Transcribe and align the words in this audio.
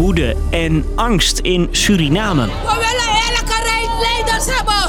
woede 0.00 0.36
en 0.50 0.84
angst 0.94 1.38
in 1.38 1.68
Suriname. 1.70 2.48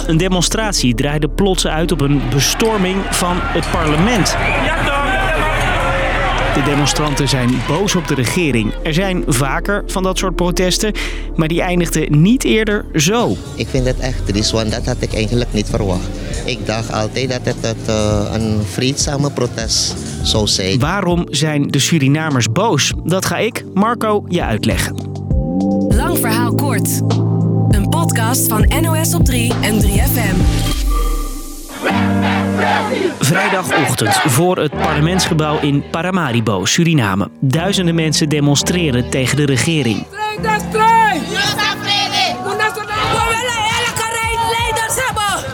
Een 0.07 0.17
demonstratie 0.17 0.95
draaide 0.95 1.29
plots 1.29 1.67
uit 1.67 1.91
op 1.91 2.01
een 2.01 2.21
bestorming 2.29 3.01
van 3.09 3.37
het 3.39 3.71
parlement. 3.71 4.35
De 6.53 6.63
demonstranten 6.63 7.27
zijn 7.27 7.49
boos 7.67 7.95
op 7.95 8.07
de 8.07 8.15
regering. 8.15 8.73
Er 8.83 8.93
zijn 8.93 9.23
vaker 9.27 9.83
van 9.87 10.03
dat 10.03 10.17
soort 10.17 10.35
protesten, 10.35 10.93
maar 11.35 11.47
die 11.47 11.61
eindigden 11.61 12.21
niet 12.21 12.43
eerder 12.43 12.85
zo. 12.95 13.35
Ik 13.55 13.67
vind 13.67 13.85
het 13.85 13.99
echt 13.99 14.25
triest, 14.27 14.51
want 14.51 14.71
dat 14.71 14.85
had 14.85 14.97
ik 14.99 15.13
eigenlijk 15.13 15.53
niet 15.53 15.67
verwacht. 15.69 16.07
Ik 16.45 16.65
dacht 16.65 16.93
altijd 16.93 17.29
dat 17.29 17.41
het, 17.45 17.89
uh, 17.89 18.25
een 18.33 18.61
vreedzame 18.65 19.31
protest 19.31 19.95
Waarom 20.79 21.25
zijn 21.29 21.67
de 21.67 21.79
Surinamers 21.79 22.51
boos? 22.51 22.93
Dat 23.03 23.25
ga 23.25 23.37
ik, 23.37 23.65
Marco, 23.73 24.25
je 24.27 24.43
uitleggen. 24.43 24.95
Lang 25.87 26.17
verhaal 26.17 26.55
kort. 26.55 27.01
Een 27.69 27.89
podcast 27.89 28.47
van 28.47 28.71
NOS 28.81 29.13
op 29.13 29.25
3 29.25 29.53
en 29.61 29.81
3FM. 29.81 30.35
Vrijdagochtend 33.19 34.13
voor 34.13 34.57
het 34.57 34.71
parlementsgebouw 34.71 35.59
in 35.59 35.83
Paramaribo, 35.91 36.65
Suriname. 36.65 37.29
Duizenden 37.39 37.95
mensen 37.95 38.29
demonstreren 38.29 39.09
tegen 39.09 39.37
de 39.37 39.45
regering. 39.45 40.05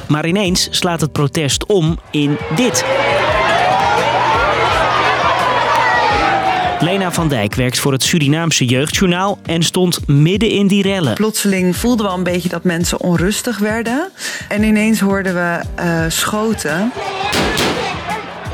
Maar 0.08 0.28
ineens 0.28 0.68
slaat 0.72 1.02
het 1.02 1.12
protest 1.12 1.66
om 1.66 1.98
in 2.12 2.38
dit. 2.56 2.86
Lena 6.80 7.12
van 7.12 7.28
Dijk 7.28 7.56
werkt 7.56 7.80
voor 7.80 7.92
het 7.92 8.04
Surinaamse 8.04 8.66
Jeugdjournaal 8.66 9.40
en 9.46 9.64
stond 9.64 10.08
midden 10.08 10.50
in 10.50 10.68
die 10.68 10.84
rellen. 10.84 11.14
Plotseling 11.14 11.76
voelden 11.76 12.06
we 12.06 12.12
een 12.12 12.24
beetje 12.24 12.50
dat 12.50 12.64
mensen 12.64 13.02
onrustig 13.02 13.58
werden. 13.58 14.10
En 14.50 14.64
ineens 14.64 15.00
hoorden 15.00 15.34
we 15.34 15.62
uh, 15.80 16.04
schoten. 16.08 16.92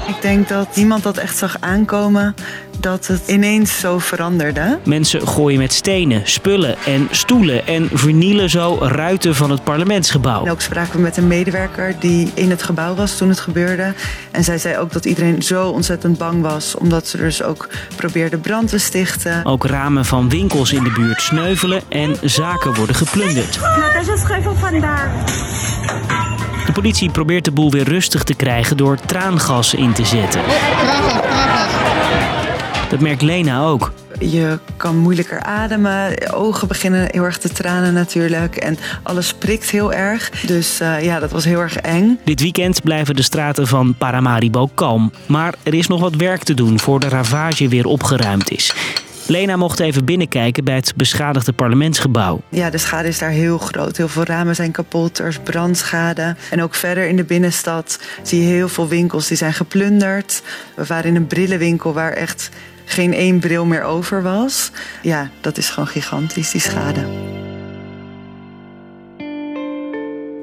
Ik 0.08 0.22
denk 0.22 0.48
dat 0.48 0.76
niemand 0.76 1.04
dat 1.04 1.18
echt 1.18 1.38
zag 1.38 1.58
aankomen 1.60 2.36
dat 2.80 3.08
het 3.08 3.28
ineens 3.28 3.80
zo 3.80 4.00
veranderde. 4.00 4.80
Mensen 4.84 5.28
gooien 5.28 5.60
met 5.60 5.74
stenen, 5.74 6.22
spullen 6.24 6.78
en 6.86 7.08
stoelen 7.12 7.68
en 7.68 7.90
vernielen 7.94 8.50
zo 8.50 8.78
ruiten 8.82 9.36
van 9.36 9.52
het 9.52 9.64
parlementsgebouw. 9.64 10.46
En 10.46 10.52
ook 10.52 10.62
spraken 10.62 10.96
we 10.96 11.02
met 11.02 11.18
een 11.18 11.28
medewerker 11.28 11.96
die 12.00 12.32
in 12.34 12.50
het 12.50 12.64
gebouw 12.64 12.96
was 12.96 13.18
toen 13.18 13.30
het 13.30 13.40
gebeurde. 13.40 13.94
En 14.32 14.44
zij 14.44 14.58
zei 14.58 14.78
ook 14.78 14.92
dat 14.92 15.06
iedereen 15.06 15.42
zo 15.42 15.70
ontzettend 15.70 16.18
bang 16.18 16.42
was, 16.42 16.76
omdat 16.76 17.08
ze 17.08 17.18
dus 17.18 17.44
ook 17.44 17.70
probeerden 17.96 18.42
brand 18.42 18.70
te 18.70 18.78
stichten. 18.78 19.46
Ook 19.46 19.66
ramen 19.66 20.06
van 20.06 20.30
winkels 20.30 20.72
in 20.72 20.84
de 20.84 20.92
buurt 20.92 21.22
sneuvelen 21.22 21.82
en 21.90 22.16
zaken 22.22 22.74
worden 22.74 22.96
geplunderd. 22.96 23.60
Natasja 23.62 24.18
Schuivel 24.18 24.56
vandaag. 24.56 25.12
De 26.74 26.82
politie 26.82 27.10
probeert 27.10 27.46
de 27.46 27.52
boel 27.52 27.72
weer 27.72 27.84
rustig 27.84 28.24
te 28.24 28.34
krijgen 28.34 28.78
door 28.78 28.98
traangas 29.06 29.74
in 29.74 29.94
te 29.94 30.06
zetten. 30.06 30.42
Dat 32.90 33.00
merkt 33.00 33.22
Lena 33.22 33.64
ook. 33.64 33.94
Je 34.20 34.60
kan 34.78 34.98
moeilijker 34.98 35.42
ademen, 35.42 36.34
ogen 36.34 36.68
beginnen 36.68 37.08
heel 37.12 37.24
erg 37.24 37.38
te 37.38 37.50
tranen 37.50 37.94
natuurlijk 37.94 38.56
en 38.56 38.78
alles 39.04 39.34
prikt 39.34 39.70
heel 39.70 39.94
erg. 39.94 40.30
Dus 40.30 40.82
uh, 40.82 41.04
ja, 41.04 41.20
dat 41.20 41.32
was 41.32 41.46
heel 41.46 41.60
erg 41.60 41.76
eng. 41.76 42.20
Dit 42.24 42.42
weekend 42.42 42.84
blijven 42.84 43.16
de 43.16 43.22
straten 43.22 43.68
van 43.68 43.96
Paramaribo 43.98 44.70
kalm. 44.74 45.12
Maar 45.26 45.54
er 45.64 45.74
is 45.74 45.88
nog 45.88 46.00
wat 46.00 46.16
werk 46.16 46.44
te 46.44 46.54
doen 46.54 46.80
voor 46.80 47.00
de 47.00 47.10
ravage 47.10 47.68
weer 47.68 47.86
opgeruimd 47.86 48.52
is. 48.52 48.74
Lena 49.28 49.56
mocht 49.56 49.80
even 49.80 50.06
binnenkijken 50.06 50.64
bij 50.64 50.76
het 50.76 50.94
beschadigde 50.96 51.54
parlementsgebouw. 51.54 52.42
Ja, 52.50 52.70
de 52.70 52.78
schade 52.78 53.08
is 53.08 53.20
daar 53.20 53.30
heel 53.30 53.58
groot. 53.58 53.98
Heel 53.98 54.08
veel 54.08 54.24
ramen 54.24 54.56
zijn 54.56 54.72
kapot, 54.72 55.20
er 55.20 55.28
is 55.28 55.40
brandschade. 55.40 56.36
En 56.52 56.62
ook 56.62 56.76
verder 56.76 57.08
in 57.08 57.16
de 57.16 57.24
binnenstad 57.24 58.00
zie 58.24 58.42
je 58.42 58.48
heel 58.48 58.70
veel 58.70 58.88
winkels 58.88 59.28
die 59.28 59.38
zijn 59.38 59.54
geplunderd. 59.54 60.42
We 60.76 60.86
waren 60.88 61.06
in 61.10 61.16
een 61.16 61.28
brillenwinkel 61.28 61.94
waar 61.94 62.12
echt 62.12 62.50
geen 62.86 63.14
één 63.14 63.40
bril 63.40 63.66
meer 63.66 63.84
over 63.84 64.24
was. 64.24 64.72
Ja, 65.02 65.30
dat 65.42 65.58
is 65.58 65.70
gewoon 65.70 65.88
gigantisch, 65.88 66.52
die 66.52 66.62
schade. 66.62 67.06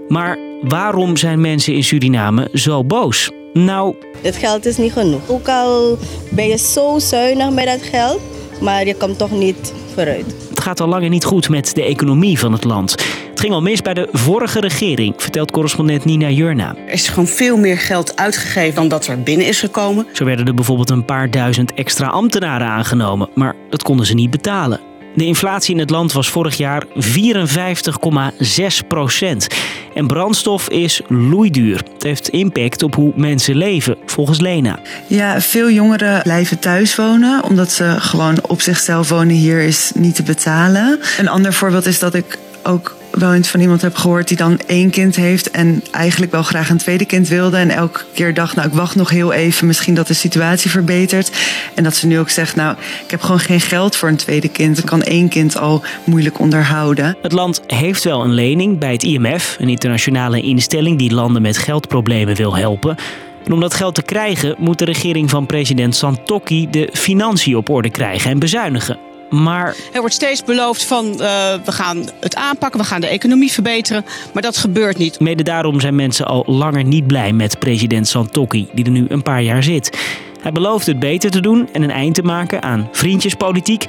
Maar 0.08 0.38
waarom 0.62 1.16
zijn 1.16 1.40
mensen 1.40 1.74
in 1.74 1.84
Suriname 1.84 2.48
zo 2.52 2.84
boos? 2.84 3.30
Nou... 3.52 3.94
Het 4.22 4.36
geld 4.36 4.66
is 4.66 4.76
niet 4.76 4.92
genoeg. 4.92 5.28
Ook 5.28 5.48
al 5.48 5.98
ben 6.30 6.48
je 6.48 6.58
zo 6.58 6.98
zuinig 6.98 7.50
met 7.50 7.66
dat 7.66 7.82
geld, 7.82 8.20
maar 8.60 8.86
je 8.86 8.94
komt 8.94 9.18
toch 9.18 9.30
niet 9.30 9.74
vooruit. 9.94 10.34
Het 10.48 10.60
gaat 10.60 10.80
al 10.80 10.88
langer 10.88 11.08
niet 11.08 11.24
goed 11.24 11.48
met 11.48 11.74
de 11.74 11.84
economie 11.84 12.38
van 12.38 12.52
het 12.52 12.64
land. 12.64 12.90
Het 13.30 13.40
ging 13.40 13.52
al 13.52 13.62
mis 13.62 13.82
bij 13.82 13.94
de 13.94 14.08
vorige 14.12 14.60
regering, 14.60 15.14
vertelt 15.16 15.50
correspondent 15.50 16.04
Nina 16.04 16.30
Jurna. 16.30 16.74
Er 16.86 16.92
is 16.92 17.08
gewoon 17.08 17.26
veel 17.26 17.56
meer 17.56 17.78
geld 17.78 18.16
uitgegeven 18.16 18.74
dan 18.74 18.88
dat 18.88 19.06
er 19.06 19.22
binnen 19.22 19.46
is 19.46 19.60
gekomen. 19.60 20.06
Zo 20.12 20.24
werden 20.24 20.46
er 20.46 20.54
bijvoorbeeld 20.54 20.90
een 20.90 21.04
paar 21.04 21.30
duizend 21.30 21.74
extra 21.74 22.06
ambtenaren 22.06 22.66
aangenomen, 22.66 23.28
maar 23.34 23.54
dat 23.70 23.82
konden 23.82 24.06
ze 24.06 24.14
niet 24.14 24.30
betalen. 24.30 24.89
De 25.14 25.24
inflatie 25.24 25.74
in 25.74 25.80
het 25.80 25.90
land 25.90 26.12
was 26.12 26.30
vorig 26.30 26.56
jaar 26.56 26.84
54,6 26.94 28.86
procent. 28.88 29.46
En 29.94 30.06
brandstof 30.06 30.68
is 30.68 31.00
loeiduur. 31.08 31.82
Het 31.92 32.02
heeft 32.02 32.28
impact 32.28 32.82
op 32.82 32.94
hoe 32.94 33.12
mensen 33.16 33.56
leven, 33.56 33.96
volgens 34.06 34.40
Lena. 34.40 34.78
Ja, 35.06 35.40
veel 35.40 35.70
jongeren 35.70 36.22
blijven 36.22 36.58
thuis 36.58 36.96
wonen, 36.96 37.44
omdat 37.44 37.72
ze 37.72 37.94
gewoon 37.98 38.38
op 38.42 38.60
zichzelf 38.60 39.08
wonen 39.08 39.34
hier 39.34 39.60
is 39.60 39.90
niet 39.94 40.14
te 40.14 40.22
betalen. 40.22 41.00
Een 41.18 41.28
ander 41.28 41.52
voorbeeld 41.52 41.86
is 41.86 41.98
dat 41.98 42.14
ik 42.14 42.38
ook 42.62 42.96
wel 43.10 43.34
eens 43.34 43.48
van 43.48 43.60
iemand 43.60 43.82
heb 43.82 43.94
gehoord 43.94 44.28
die 44.28 44.36
dan 44.36 44.60
één 44.66 44.90
kind 44.90 45.16
heeft 45.16 45.50
en 45.50 45.82
eigenlijk 45.90 46.32
wel 46.32 46.42
graag 46.42 46.70
een 46.70 46.78
tweede 46.78 47.04
kind 47.04 47.28
wilde. 47.28 47.56
En 47.56 47.70
elke 47.70 48.00
keer 48.14 48.34
dacht, 48.34 48.56
nou 48.56 48.68
ik 48.68 48.74
wacht 48.74 48.94
nog 48.94 49.10
heel 49.10 49.32
even, 49.32 49.66
misschien 49.66 49.94
dat 49.94 50.06
de 50.06 50.14
situatie 50.14 50.70
verbetert. 50.70 51.30
En 51.74 51.84
dat 51.84 51.96
ze 51.96 52.06
nu 52.06 52.18
ook 52.18 52.28
zegt, 52.28 52.56
nou 52.56 52.76
ik 53.04 53.10
heb 53.10 53.20
gewoon 53.20 53.40
geen 53.40 53.60
geld 53.60 53.96
voor 53.96 54.08
een 54.08 54.16
tweede 54.16 54.48
kind. 54.48 54.78
Ik 54.78 54.84
kan 54.84 55.02
één 55.02 55.28
kind 55.28 55.58
al 55.58 55.82
moeilijk 56.04 56.38
onderhouden. 56.38 57.16
Het 57.22 57.32
land 57.32 57.60
heeft 57.66 58.04
wel 58.04 58.24
een 58.24 58.34
lening 58.34 58.78
bij 58.78 58.92
het 58.92 59.02
IMF, 59.02 59.56
een 59.58 59.68
internationale 59.68 60.40
instelling 60.40 60.98
die 60.98 61.14
landen 61.14 61.42
met 61.42 61.58
geldproblemen 61.58 62.36
wil 62.36 62.56
helpen. 62.56 62.96
En 63.44 63.52
om 63.52 63.60
dat 63.60 63.74
geld 63.74 63.94
te 63.94 64.02
krijgen 64.02 64.54
moet 64.58 64.78
de 64.78 64.84
regering 64.84 65.30
van 65.30 65.46
president 65.46 65.94
Santokki 65.94 66.70
de 66.70 66.88
financiën 66.92 67.56
op 67.56 67.68
orde 67.68 67.90
krijgen 67.90 68.30
en 68.30 68.38
bezuinigen. 68.38 69.09
Maar 69.30 69.76
er 69.92 70.00
wordt 70.00 70.14
steeds 70.14 70.44
beloofd 70.44 70.84
van 70.84 71.06
uh, 71.06 71.16
we 71.64 71.72
gaan 71.72 72.08
het 72.20 72.34
aanpakken, 72.34 72.80
we 72.80 72.86
gaan 72.86 73.00
de 73.00 73.06
economie 73.06 73.52
verbeteren. 73.52 74.04
Maar 74.32 74.42
dat 74.42 74.56
gebeurt 74.56 74.98
niet. 74.98 75.20
Mede 75.20 75.42
daarom 75.42 75.80
zijn 75.80 75.94
mensen 75.94 76.26
al 76.26 76.44
langer 76.46 76.84
niet 76.84 77.06
blij 77.06 77.32
met 77.32 77.58
president 77.58 78.08
Santokki, 78.08 78.68
die 78.72 78.84
er 78.84 78.90
nu 78.90 79.06
een 79.08 79.22
paar 79.22 79.42
jaar 79.42 79.62
zit. 79.62 79.98
Hij 80.40 80.52
belooft 80.52 80.86
het 80.86 80.98
beter 80.98 81.30
te 81.30 81.40
doen 81.40 81.68
en 81.72 81.82
een 81.82 81.90
eind 81.90 82.14
te 82.14 82.22
maken 82.22 82.62
aan 82.62 82.88
vriendjespolitiek. 82.92 83.84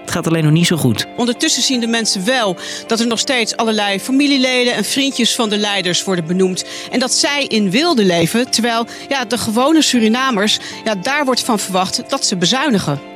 Het 0.00 0.14
gaat 0.14 0.26
alleen 0.26 0.44
nog 0.44 0.52
niet 0.52 0.66
zo 0.66 0.76
goed. 0.76 1.06
Ondertussen 1.16 1.62
zien 1.62 1.80
de 1.80 1.86
mensen 1.86 2.24
wel 2.24 2.56
dat 2.86 3.00
er 3.00 3.06
nog 3.06 3.18
steeds 3.18 3.56
allerlei 3.56 4.00
familieleden 4.00 4.74
en 4.74 4.84
vriendjes 4.84 5.34
van 5.34 5.48
de 5.48 5.56
leiders 5.56 6.04
worden 6.04 6.26
benoemd. 6.26 6.64
En 6.90 6.98
dat 6.98 7.12
zij 7.12 7.44
in 7.44 7.70
wilde 7.70 8.04
leven. 8.04 8.50
Terwijl 8.50 8.86
ja, 9.08 9.24
de 9.24 9.38
gewone 9.38 9.82
Surinamers, 9.82 10.58
ja, 10.84 10.94
daar 10.94 11.24
wordt 11.24 11.44
van 11.44 11.58
verwacht 11.58 12.02
dat 12.08 12.26
ze 12.26 12.36
bezuinigen. 12.36 13.15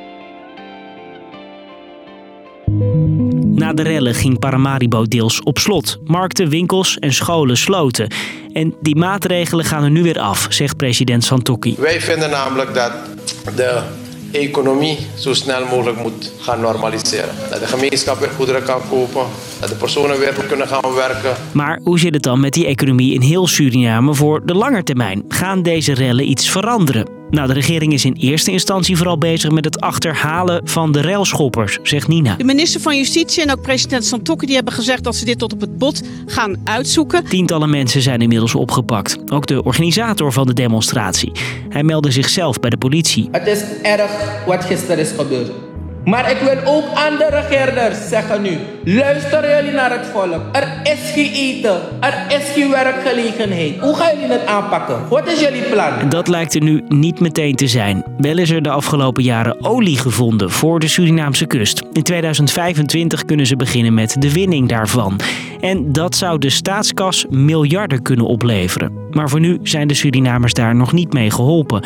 Na 3.71 3.83
de 3.83 3.89
rellen 3.89 4.15
ging 4.15 4.39
Paramaribo 4.39 5.05
deels 5.05 5.43
op 5.43 5.59
slot. 5.59 5.97
Markten, 6.05 6.49
winkels 6.49 6.99
en 6.99 7.13
scholen 7.13 7.57
sloten. 7.57 8.07
En 8.53 8.75
die 8.81 8.95
maatregelen 8.95 9.65
gaan 9.65 9.83
er 9.83 9.91
nu 9.91 10.03
weer 10.03 10.19
af, 10.19 10.45
zegt 10.49 10.77
president 10.77 11.23
Santokki. 11.23 11.75
Wij 11.79 12.01
vinden 12.01 12.29
namelijk 12.29 12.73
dat 12.73 12.91
de 13.55 13.81
economie 14.31 14.97
zo 15.17 15.33
snel 15.33 15.65
mogelijk 15.65 15.97
moet 15.97 16.33
gaan 16.39 16.59
normaliseren. 16.59 17.35
Dat 17.49 17.59
de 17.59 17.67
gemeenschap 17.67 18.19
weer 18.19 18.29
goederen 18.29 18.63
kan 18.63 18.81
kopen, 18.89 19.25
dat 19.59 19.69
de 19.69 19.75
personen 19.75 20.19
weer 20.19 20.33
kunnen 20.47 20.67
gaan 20.67 20.93
werken. 20.95 21.35
Maar 21.51 21.79
hoe 21.83 21.99
zit 21.99 22.13
het 22.13 22.23
dan 22.23 22.39
met 22.39 22.53
die 22.53 22.65
economie 22.65 23.13
in 23.13 23.21
heel 23.21 23.47
Suriname 23.47 24.13
voor 24.13 24.45
de 24.45 24.53
lange 24.53 24.83
termijn? 24.83 25.23
Gaan 25.27 25.61
deze 25.63 25.93
rellen 25.93 26.29
iets 26.29 26.49
veranderen? 26.49 27.20
Nou, 27.31 27.47
de 27.47 27.53
regering 27.53 27.93
is 27.93 28.05
in 28.05 28.13
eerste 28.13 28.51
instantie 28.51 28.97
vooral 28.97 29.17
bezig 29.17 29.51
met 29.51 29.65
het 29.65 29.79
achterhalen 29.79 30.61
van 30.63 30.91
de 30.91 31.01
railschoppers, 31.01 31.79
zegt 31.83 32.07
Nina. 32.07 32.35
De 32.35 32.43
minister 32.43 32.81
van 32.81 32.97
Justitie 32.97 33.43
en 33.43 33.51
ook 33.51 33.61
president 33.61 34.05
Santokki 34.05 34.45
die 34.45 34.55
hebben 34.55 34.73
gezegd 34.73 35.03
dat 35.03 35.15
ze 35.15 35.25
dit 35.25 35.39
tot 35.39 35.53
op 35.53 35.61
het 35.61 35.77
bot 35.77 36.01
gaan 36.25 36.55
uitzoeken. 36.63 37.25
Tientallen 37.25 37.69
mensen 37.69 38.01
zijn 38.01 38.21
inmiddels 38.21 38.55
opgepakt. 38.55 39.31
Ook 39.31 39.47
de 39.47 39.63
organisator 39.63 40.31
van 40.31 40.47
de 40.47 40.53
demonstratie. 40.53 41.31
Hij 41.69 41.83
meldde 41.83 42.11
zichzelf 42.11 42.59
bij 42.59 42.69
de 42.69 42.77
politie. 42.77 43.27
Het 43.31 43.47
is 43.47 43.63
erg 43.81 44.11
wat 44.45 44.65
gisteren 44.65 44.97
is 44.97 45.11
gebeurd. 45.11 45.51
Maar 46.05 46.31
ik 46.31 46.37
wil 46.37 46.73
ook 46.73 46.85
aan 46.93 47.17
de 47.17 47.27
regerders 47.29 48.09
zeggen 48.09 48.41
nu: 48.41 48.57
luisteren 48.83 49.55
jullie 49.55 49.71
naar 49.71 49.91
het 49.91 50.05
volk. 50.05 50.41
Er 50.51 50.79
is 50.83 51.11
geen 51.13 51.31
eten, 51.31 51.79
er 51.99 52.25
is 52.27 52.51
geen 52.53 52.69
werkgelegenheid. 52.69 53.79
Hoe 53.79 53.95
gaan 53.95 54.19
jullie 54.19 54.31
het 54.31 54.45
aanpakken? 54.45 55.07
Wat 55.09 55.27
is 55.27 55.39
jullie 55.39 55.61
plan? 55.61 56.09
Dat 56.09 56.27
lijkt 56.27 56.55
er 56.55 56.61
nu 56.63 56.83
niet 56.87 57.19
meteen 57.19 57.55
te 57.55 57.67
zijn. 57.67 58.03
Wel 58.17 58.37
is 58.37 58.49
er 58.49 58.61
de 58.61 58.69
afgelopen 58.69 59.23
jaren 59.23 59.63
olie 59.63 59.97
gevonden 59.97 60.51
voor 60.51 60.79
de 60.79 60.87
Surinaamse 60.87 61.45
kust. 61.45 61.83
In 61.93 62.03
2025 62.03 63.25
kunnen 63.25 63.45
ze 63.45 63.55
beginnen 63.55 63.93
met 63.93 64.15
de 64.19 64.33
winning 64.33 64.69
daarvan. 64.69 65.19
En 65.59 65.91
dat 65.91 66.15
zou 66.15 66.37
de 66.37 66.49
staatskas 66.49 67.25
miljarden 67.29 68.01
kunnen 68.01 68.25
opleveren. 68.25 68.93
Maar 69.11 69.29
voor 69.29 69.39
nu 69.39 69.59
zijn 69.63 69.87
de 69.87 69.93
Surinamers 69.93 70.53
daar 70.53 70.75
nog 70.75 70.93
niet 70.93 71.13
mee 71.13 71.31
geholpen. 71.31 71.83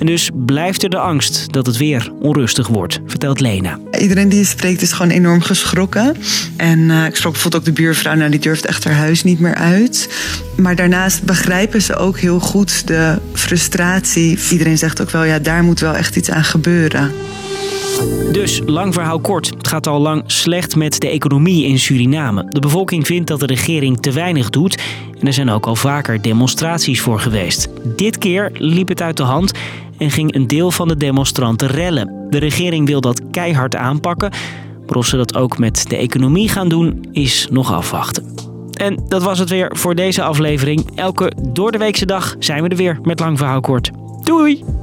En 0.00 0.06
dus 0.06 0.30
blijft 0.34 0.82
er 0.82 0.90
de 0.90 0.98
angst 0.98 1.52
dat 1.52 1.66
het 1.66 1.76
weer 1.76 2.12
onrustig 2.20 2.68
wordt, 2.68 3.00
vertelt 3.06 3.40
Lena. 3.40 3.78
Iedereen 3.98 4.28
die 4.28 4.38
je 4.38 4.44
spreekt 4.44 4.82
is 4.82 4.92
gewoon 4.92 5.12
enorm 5.12 5.40
geschrokken. 5.40 6.16
En 6.56 6.90
eh, 6.90 7.04
ik 7.04 7.16
schrok 7.16 7.32
bijvoorbeeld 7.32 7.62
ook 7.62 7.74
de 7.74 7.82
buurvrouw, 7.82 8.14
nou 8.14 8.30
die 8.30 8.40
durft 8.40 8.66
echt 8.66 8.84
haar 8.84 8.94
huis 8.94 9.24
niet 9.24 9.40
meer 9.40 9.54
uit. 9.54 10.08
Maar 10.56 10.76
daarnaast 10.76 11.22
begrijpen 11.22 11.82
ze 11.82 11.96
ook 11.96 12.18
heel 12.18 12.40
goed 12.40 12.86
de 12.86 13.18
frustratie. 13.32 14.38
Iedereen 14.50 14.78
zegt 14.78 15.00
ook 15.00 15.10
wel, 15.10 15.24
ja 15.24 15.38
daar 15.38 15.62
moet 15.62 15.80
wel 15.80 15.94
echt 15.94 16.16
iets 16.16 16.30
aan 16.30 16.44
gebeuren. 16.44 17.12
Dus, 18.32 18.60
lang 18.66 18.94
verhaal 18.94 19.20
kort. 19.20 19.50
Het 19.56 19.68
gaat 19.68 19.86
al 19.86 20.00
lang 20.00 20.22
slecht 20.26 20.76
met 20.76 21.00
de 21.00 21.08
economie 21.08 21.64
in 21.64 21.78
Suriname. 21.78 22.44
De 22.48 22.60
bevolking 22.60 23.06
vindt 23.06 23.26
dat 23.26 23.40
de 23.40 23.46
regering 23.46 24.00
te 24.00 24.12
weinig 24.12 24.50
doet. 24.50 24.82
En 25.20 25.26
er 25.26 25.32
zijn 25.32 25.50
ook 25.50 25.66
al 25.66 25.76
vaker 25.76 26.22
demonstraties 26.22 27.00
voor 27.00 27.20
geweest. 27.20 27.68
Dit 27.96 28.18
keer 28.18 28.50
liep 28.54 28.88
het 28.88 29.02
uit 29.02 29.16
de 29.16 29.22
hand 29.22 29.52
en 30.00 30.10
ging 30.10 30.34
een 30.34 30.46
deel 30.46 30.70
van 30.70 30.88
de 30.88 30.96
demonstranten 30.96 31.68
rellen. 31.68 32.26
De 32.30 32.38
regering 32.38 32.86
wil 32.86 33.00
dat 33.00 33.22
keihard 33.30 33.76
aanpakken. 33.76 34.30
Maar 34.86 34.96
of 34.96 35.06
ze 35.06 35.16
dat 35.16 35.36
ook 35.36 35.58
met 35.58 35.84
de 35.88 35.96
economie 35.96 36.48
gaan 36.48 36.68
doen, 36.68 37.08
is 37.12 37.48
nog 37.50 37.72
afwachten. 37.72 38.24
En 38.72 39.04
dat 39.08 39.22
was 39.22 39.38
het 39.38 39.50
weer 39.50 39.76
voor 39.76 39.94
deze 39.94 40.22
aflevering. 40.22 40.86
Elke 40.94 41.32
doordeweekse 41.52 42.06
dag 42.06 42.36
zijn 42.38 42.62
we 42.62 42.68
er 42.68 42.76
weer 42.76 42.98
met 43.02 43.20
Lang 43.20 43.38
Verhaal 43.38 43.60
Kort. 43.60 43.90
Doei! 44.22 44.79